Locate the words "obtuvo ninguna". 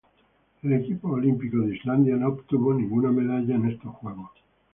2.29-3.11